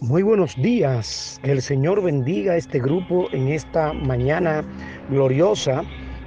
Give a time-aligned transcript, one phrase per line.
[0.00, 4.62] Muy buenos días, que el Señor bendiga a este grupo en esta mañana
[5.10, 5.82] gloriosa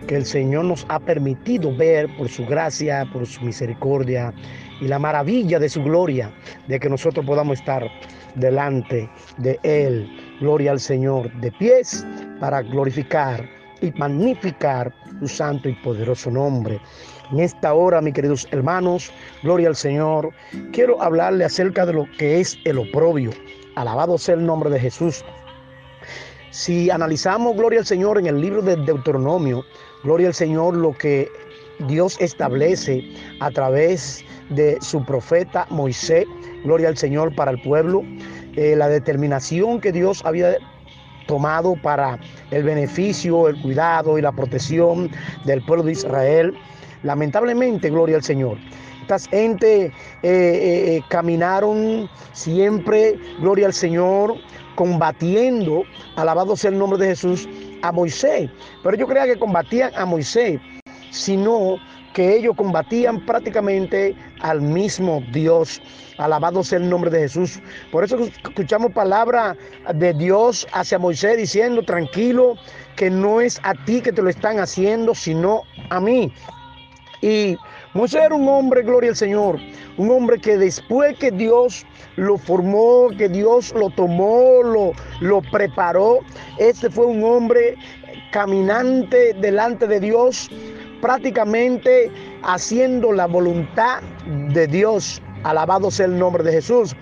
[0.07, 4.33] que el Señor nos ha permitido ver por su gracia, por su misericordia
[4.81, 6.33] y la maravilla de su gloria,
[6.67, 7.89] de que nosotros podamos estar
[8.35, 10.05] delante de Él.
[10.41, 12.05] Gloria al Señor de pies
[12.41, 13.47] para glorificar
[13.81, 16.77] y magnificar su santo y poderoso nombre.
[17.31, 20.31] En esta hora, mis queridos hermanos, gloria al Señor,
[20.73, 23.31] quiero hablarle acerca de lo que es el oprobio.
[23.75, 25.23] Alabado sea el nombre de Jesús.
[26.51, 29.63] Si analizamos, gloria al Señor, en el libro de Deuteronomio,
[30.03, 31.29] gloria al Señor, lo que
[31.87, 33.03] Dios establece
[33.39, 36.25] a través de su profeta Moisés,
[36.63, 38.03] gloria al Señor para el pueblo,
[38.55, 40.57] eh, la determinación que Dios había
[41.27, 42.19] tomado para
[42.51, 45.09] el beneficio, el cuidado y la protección
[45.45, 46.53] del pueblo de Israel.
[47.03, 48.57] Lamentablemente, gloria al Señor.
[49.01, 49.91] Estas gente eh,
[50.23, 54.35] eh, eh, caminaron siempre, gloria al Señor,
[54.75, 55.83] combatiendo,
[56.15, 57.47] alabado sea el nombre de Jesús,
[57.81, 58.49] a Moisés.
[58.83, 60.59] Pero yo creía que combatían a Moisés,
[61.11, 61.77] sino
[62.13, 65.81] que ellos combatían prácticamente al mismo Dios.
[66.17, 67.59] Alabado sea el nombre de Jesús.
[67.91, 69.55] Por eso escuchamos palabra
[69.95, 72.55] de Dios hacia Moisés diciendo, tranquilo,
[72.95, 76.31] que no es a ti que te lo están haciendo, sino a mí.
[77.21, 77.55] Y
[77.93, 79.59] Moisés era un hombre, gloria al Señor,
[79.97, 86.19] un hombre que después que Dios lo formó, que Dios lo tomó, lo, lo preparó,
[86.57, 87.75] este fue un hombre
[88.31, 90.49] caminante delante de Dios,
[91.01, 92.09] prácticamente
[92.43, 94.01] haciendo la voluntad
[94.53, 95.21] de Dios.
[95.43, 96.95] Alabado sea el nombre de Jesús.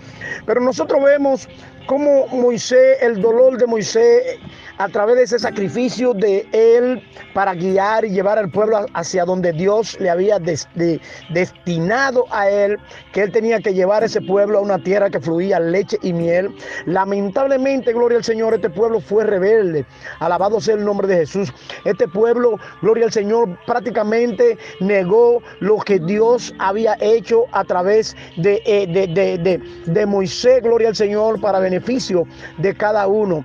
[0.46, 1.48] Pero nosotros vemos
[1.86, 4.40] cómo Moisés, el dolor de Moisés,
[4.80, 9.52] a través de ese sacrificio de él para guiar y llevar al pueblo hacia donde
[9.52, 12.80] Dios le había destinado a él,
[13.12, 16.56] que él tenía que llevar ese pueblo a una tierra que fluía leche y miel.
[16.86, 19.86] Lamentablemente, gloria al Señor, este pueblo fue rebelde.
[20.20, 21.54] Alabado sea el nombre de Jesús.
[21.84, 28.64] Este pueblo, gloria al Señor, prácticamente negó lo que Dios había hecho a través de,
[28.66, 32.24] eh, de, de, de Moisés, gloria al Señor, para beneficio
[32.60, 33.44] de cada uno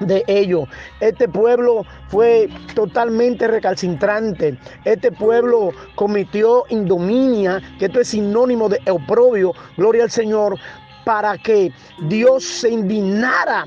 [0.00, 0.68] de ellos.
[1.00, 4.58] Este pueblo fue totalmente recalcitrante.
[4.84, 10.58] Este pueblo cometió indominia, que esto es sinónimo de oprobio, gloria al Señor,
[11.04, 11.72] para que
[12.02, 13.66] Dios se indignara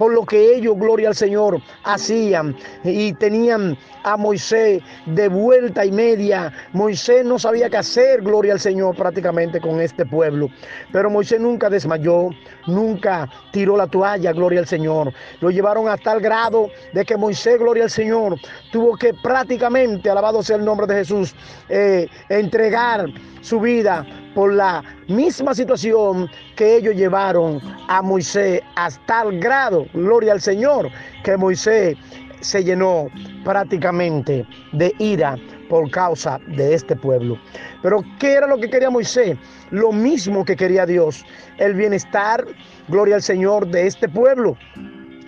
[0.00, 5.92] por lo que ellos, gloria al Señor, hacían y tenían a Moisés de vuelta y
[5.92, 6.50] media.
[6.72, 10.48] Moisés no sabía qué hacer, gloria al Señor, prácticamente con este pueblo.
[10.90, 12.30] Pero Moisés nunca desmayó,
[12.66, 15.12] nunca tiró la toalla, gloria al Señor.
[15.42, 18.36] Lo llevaron a tal grado de que Moisés, gloria al Señor,
[18.72, 21.34] tuvo que prácticamente, alabado sea el nombre de Jesús,
[21.68, 23.04] eh, entregar
[23.42, 30.32] su vida por la misma situación que ellos llevaron a Moisés hasta el grado, gloria
[30.32, 30.88] al Señor,
[31.24, 31.96] que Moisés
[32.40, 33.08] se llenó
[33.44, 35.36] prácticamente de ira
[35.68, 37.38] por causa de este pueblo.
[37.82, 39.36] Pero ¿qué era lo que quería Moisés?
[39.70, 41.24] Lo mismo que quería Dios,
[41.58, 42.44] el bienestar,
[42.88, 44.56] gloria al Señor de este pueblo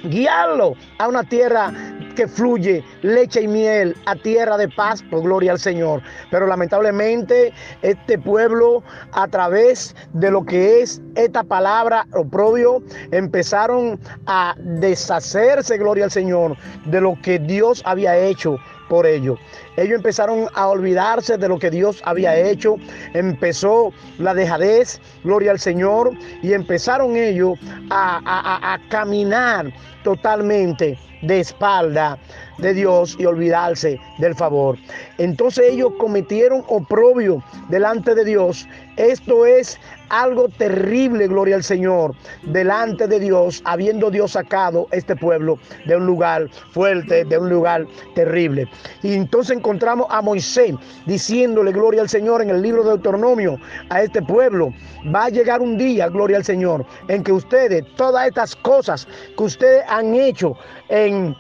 [0.05, 1.73] guiarlo a una tierra
[2.13, 6.03] que fluye leche y miel, a tierra de paz, por gloria al Señor.
[6.31, 7.53] Pero lamentablemente
[7.83, 16.05] este pueblo, a través de lo que es esta palabra oprobio, empezaron a deshacerse, gloria
[16.05, 16.57] al Señor,
[16.87, 18.57] de lo que Dios había hecho
[18.89, 19.39] por ellos.
[19.77, 22.77] Ellos empezaron a olvidarse de lo que Dios había hecho.
[23.15, 26.13] Empezó la dejadez, gloria al Señor,
[26.43, 27.59] y empezaron ellos
[27.91, 29.73] a caminar
[30.05, 32.19] totalmente de espalda
[32.59, 34.79] de Dios y olvidarse del favor.
[35.19, 38.69] Entonces ellos cometieron oprobio delante de Dios.
[38.97, 39.79] Esto es
[40.13, 46.07] algo terrible, gloria al Señor, delante de Dios, habiendo Dios sacado este pueblo de un
[46.07, 48.69] lugar fuerte, de un lugar terrible.
[49.03, 50.75] Y entonces encontramos a Moisés
[51.07, 54.75] diciéndole, gloria al Señor, en el libro de Deuteronomio, a este pueblo,
[55.15, 59.43] va a llegar un día, gloria al Señor, en que ustedes, todas estas cosas que
[59.43, 60.55] ustedes han hecho
[60.91, 61.35] en,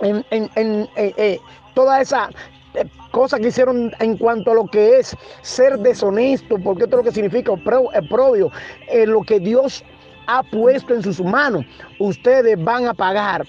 [0.00, 1.40] en, en, en eh, eh,
[1.74, 2.30] toda esa
[3.08, 7.04] eh, cosa que hicieron en cuanto a lo que es ser deshonesto, porque esto es
[7.04, 8.50] lo que significa oprobio,
[9.06, 9.84] lo que Dios
[10.26, 11.64] ha puesto en sus manos,
[11.98, 13.46] ustedes van a pagar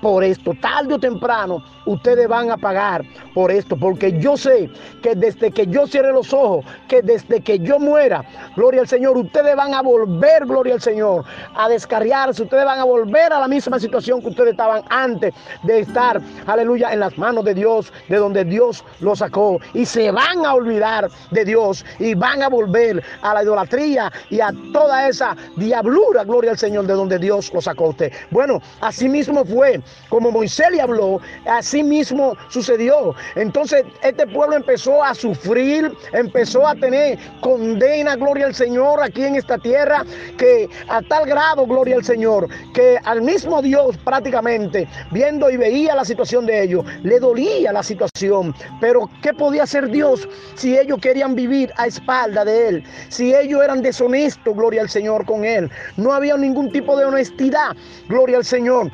[0.00, 0.52] por esto.
[0.60, 3.04] Tarde o temprano ustedes van a pagar
[3.34, 4.70] por esto, porque yo sé
[5.02, 8.24] que desde que yo cierre los ojos, que desde que yo muera,
[8.56, 11.24] gloria al Señor, ustedes van a volver, gloria al Señor,
[11.54, 15.80] a descarriarse, ustedes van a volver a la misma situación que ustedes estaban antes de
[15.80, 20.44] estar, aleluya, en las manos de Dios, de donde Dios los sacó, y se van
[20.44, 25.36] a olvidar de Dios y van a volver a la idolatría y a toda esa
[25.56, 28.12] diablura, gloria al Señor, de donde Dios los sacó usted.
[28.30, 29.80] Bueno, así mismo fue
[30.10, 33.14] como Moisés le habló, así mismo sucedió.
[33.36, 39.36] Entonces este pueblo empezó a sufrir, empezó a tener condena, gloria al Señor, aquí en
[39.36, 40.04] esta tierra,
[40.36, 45.94] que a tal grado, gloria al Señor, que al mismo Dios prácticamente, viendo y veía
[45.94, 48.54] la situación de ellos, le dolía la situación.
[48.80, 52.84] Pero ¿qué podía hacer Dios si ellos querían vivir a espalda de Él?
[53.08, 55.70] Si ellos eran deshonestos, gloria al Señor, con Él.
[55.96, 57.76] No había ningún tipo de honestidad,
[58.08, 58.90] gloria al Señor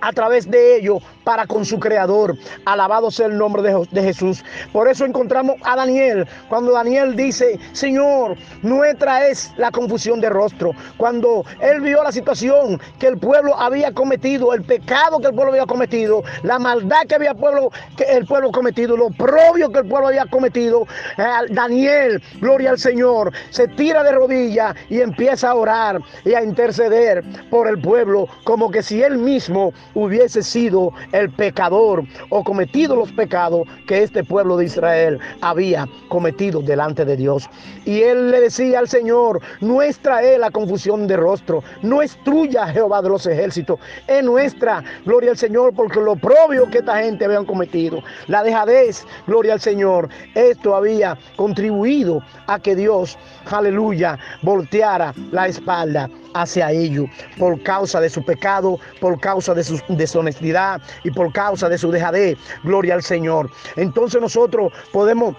[0.00, 2.36] a través de ello para con su creador.
[2.64, 4.42] Alabado sea el nombre de, Jesús.
[4.72, 10.72] Por eso encontramos a Daniel, cuando Daniel dice, Señor, nuestra es la confusión de rostro.
[10.96, 15.52] Cuando él vio la situación que el pueblo había cometido, el pecado que el pueblo
[15.52, 19.88] había cometido, la maldad que había pueblo, que el pueblo cometido, lo propio que el
[19.88, 20.86] pueblo había cometido,
[21.18, 26.42] eh, Daniel, gloria al Señor, se tira de rodillas y empieza a orar y a
[26.42, 32.96] interceder por el pueblo, como que si él mismo hubiese sido el pecador o cometido
[32.96, 37.48] los pecados que este pueblo de Israel había cometido delante de Dios.
[37.84, 42.66] Y él le decía al Señor, nuestra es la confusión de rostro, no es tuya
[42.68, 47.24] Jehová de los ejércitos, es nuestra, gloria al Señor, porque lo propio que esta gente
[47.24, 53.18] habían cometido, la dejadez, gloria al Señor, esto había contribuido a que Dios,
[53.50, 57.08] aleluya, volteara la espalda hacia ellos
[57.38, 61.90] por causa de su pecado, por causa de su deshonestidad y por causa de su
[61.90, 62.38] dejadez.
[62.62, 63.50] Gloria al Señor.
[63.76, 65.36] Entonces nosotros podemos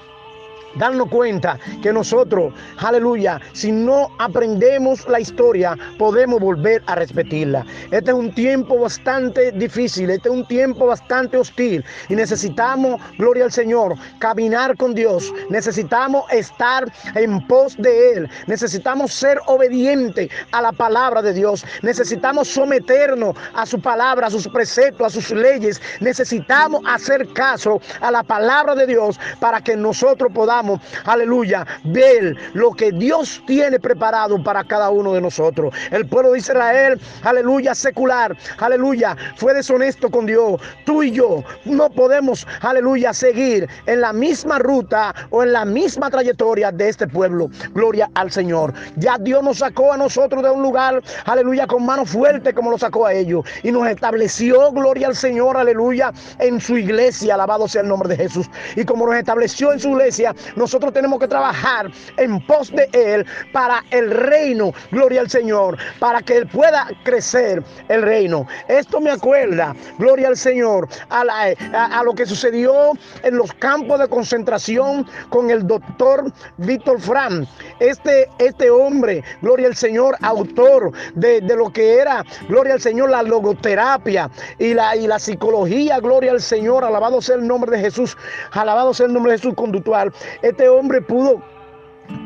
[0.76, 7.66] darnos cuenta que nosotros, aleluya, si no aprendemos la historia, podemos volver a repetirla.
[7.92, 13.46] Este es un tiempo bastante difícil, este es un tiempo bastante hostil y necesitamos, gloria
[13.46, 20.62] al Señor, caminar con Dios, necesitamos estar en pos de Él, necesitamos ser obedientes a
[20.62, 25.82] la palabra de Dios, necesitamos someternos a su palabra, a sus preceptos, a sus leyes,
[26.00, 30.61] necesitamos hacer caso a la palabra de Dios para que nosotros podamos
[31.06, 35.74] aleluya, ver lo que Dios tiene preparado para cada uno de nosotros.
[35.92, 40.62] El pueblo de Israel, aleluya, secular, aleluya, fue deshonesto con Dios.
[40.86, 46.10] Tú y yo no podemos, aleluya, seguir en la misma ruta o en la misma
[46.10, 47.50] trayectoria de este pueblo.
[47.74, 48.74] Gloria al Señor.
[48.98, 52.78] Ya Dios nos sacó a nosotros de un lugar, aleluya, con mano fuerte como lo
[52.78, 53.46] sacó a ellos.
[53.64, 57.36] Y nos estableció, gloria al Señor, aleluya, en su iglesia.
[57.36, 58.50] Alabado sea el nombre de Jesús.
[58.76, 63.26] Y como nos estableció en su iglesia, nosotros tenemos que trabajar en pos de Él
[63.52, 68.48] para el reino, gloria al Señor, para que Él pueda crecer el reino.
[68.68, 72.92] Esto me acuerda, gloria al Señor, a, lo que sucedió
[73.24, 77.48] en los campos de concentración con el doctor Víctor Fran.
[77.80, 83.24] Este, este hombre, gloria al Señor, autor de, lo que era, gloria al Señor, la
[83.24, 88.18] logoterapia y la, y la psicología, gloria al Señor, alabado sea el nombre de Jesús,
[88.52, 90.14] alabado sea el nombre de Jesús conductual.
[90.42, 91.44] Este hombre pudo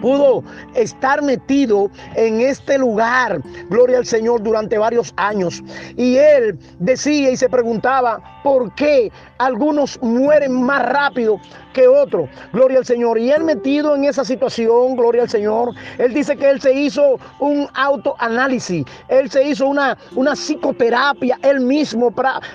[0.01, 0.43] pudo
[0.75, 5.63] estar metido en este lugar, gloria al Señor, durante varios años.
[5.97, 11.39] Y él decía y se preguntaba, ¿por qué algunos mueren más rápido
[11.73, 12.29] que otros?
[12.53, 13.17] Gloria al Señor.
[13.17, 17.19] Y él metido en esa situación, gloria al Señor, él dice que él se hizo
[17.39, 22.13] un autoanálisis, él se hizo una, una psicoterapia, él mismo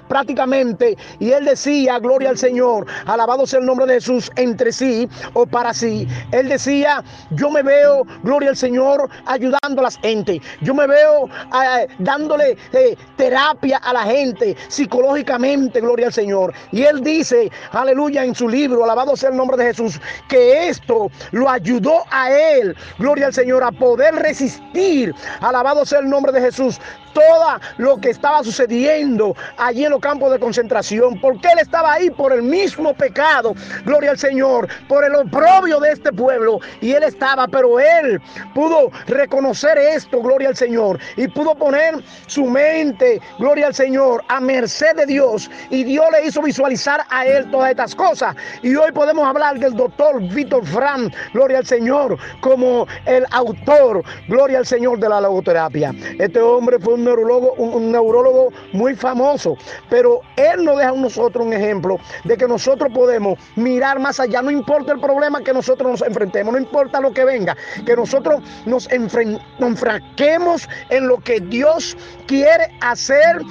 [0.09, 5.09] prácticamente, y él decía, gloria al Señor, alabado sea el nombre de Jesús, entre sí
[5.35, 6.07] o para sí.
[6.33, 10.41] Él decía, yo me veo, gloria al Señor, ayudando a la gente.
[10.61, 16.53] Yo me veo eh, dándole eh, terapia a la gente psicológicamente, gloria al Señor.
[16.73, 21.11] Y él dice, aleluya, en su libro, alabado sea el nombre de Jesús, que esto
[21.33, 26.41] lo ayudó a él, gloria al Señor, a poder resistir, alabado sea el nombre de
[26.41, 26.81] Jesús,
[27.13, 32.11] todo lo que estaba sucediendo allí en los campos de concentración, porque él estaba ahí
[32.11, 36.61] por el mismo pecado, gloria al Señor, por el oprobio de este pueblo.
[36.81, 38.21] Y él estaba, pero él
[38.55, 44.41] pudo reconocer esto, gloria al Señor, y pudo poner su mente, gloria al Señor, a
[44.41, 48.35] merced de Dios, y Dios le hizo visualizar a él todas estas cosas.
[48.63, 54.59] Y hoy podemos hablar del doctor Víctor Fran, gloria al Señor, como el autor, gloria
[54.59, 55.93] al Señor de la logoterapia.
[56.19, 59.57] Este hombre fue un neurólogo, un, neurólogo muy famoso,
[59.89, 64.43] pero él nos deja a nosotros un ejemplo de que nosotros podemos mirar más allá,
[64.43, 67.57] no importa el problema que nosotros nos enfrentemos, no importa lo que venga,
[67.87, 73.43] que nosotros nos, enfraquemos en lo que Dios quiere hacer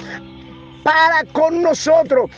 [0.82, 2.30] para con nosotros.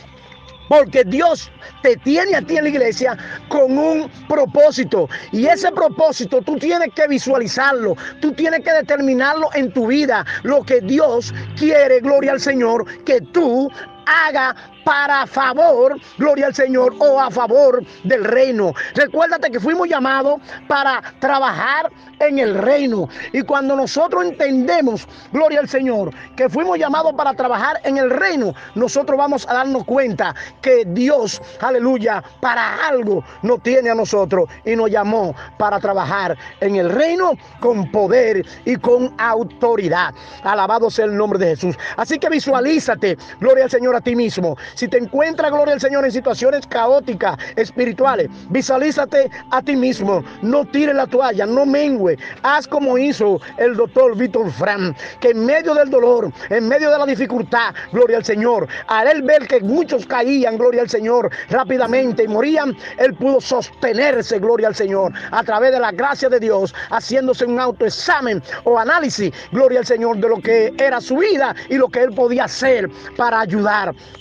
[0.69, 3.17] Porque Dios te tiene a ti en la iglesia
[3.49, 5.09] con un propósito.
[5.31, 7.95] Y ese propósito tú tienes que visualizarlo.
[8.21, 10.25] Tú tienes que determinarlo en tu vida.
[10.43, 13.69] Lo que Dios quiere, gloria al Señor, que tú
[14.05, 18.73] haga para favor, gloria al Señor, o a favor del reino.
[18.95, 23.07] Recuérdate que fuimos llamados para trabajar en el reino.
[23.31, 28.53] Y cuando nosotros entendemos, gloria al Señor, que fuimos llamados para trabajar en el reino,
[28.75, 34.75] nosotros vamos a darnos cuenta que Dios, aleluya, para algo nos tiene a nosotros y
[34.75, 40.13] nos llamó para trabajar en el reino con poder y con autoridad.
[40.43, 41.77] Alabado sea el nombre de Jesús.
[41.97, 44.57] Así que visualízate, gloria al Señor, a ti mismo.
[44.75, 50.23] Si te encuentras, gloria al Señor, en situaciones caóticas, espirituales, visualízate a ti mismo.
[50.41, 52.17] No tires la toalla, no mengue.
[52.43, 56.97] Haz como hizo el doctor Víctor Fran, que en medio del dolor, en medio de
[56.97, 62.23] la dificultad, gloria al Señor, al él ver que muchos caían, gloria al Señor, rápidamente
[62.23, 66.73] y morían, él pudo sostenerse, gloria al Señor, a través de la gracia de Dios,
[66.89, 71.75] haciéndose un autoexamen o análisis, gloria al Señor, de lo que era su vida y
[71.75, 73.45] lo que él podía hacer para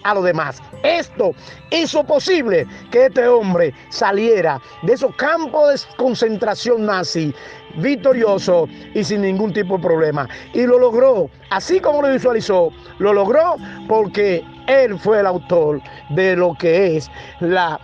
[0.03, 0.61] a los demás.
[0.83, 1.33] Esto
[1.71, 7.35] hizo posible que este hombre saliera de esos campos de concentración nazi
[7.77, 10.29] victorioso y sin ningún tipo de problema.
[10.53, 13.57] Y lo logró, así como lo visualizó, lo logró
[13.89, 17.81] porque él fue el autor de lo que es la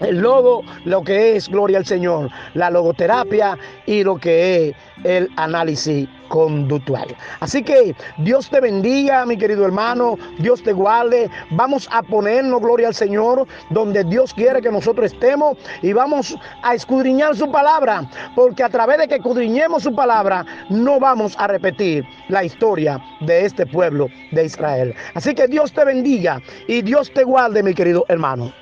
[0.00, 5.30] el logo, lo que es gloria al Señor, la logoterapia y lo que es el
[5.36, 7.08] análisis conductual.
[7.40, 11.28] Así que Dios te bendiga, mi querido hermano, Dios te guarde.
[11.50, 16.74] Vamos a ponernos, gloria al Señor, donde Dios quiere que nosotros estemos y vamos a
[16.74, 22.04] escudriñar su palabra, porque a través de que escudriñemos su palabra, no vamos a repetir
[22.28, 24.94] la historia de este pueblo de Israel.
[25.14, 28.52] Así que Dios te bendiga y Dios te guarde, mi querido hermano.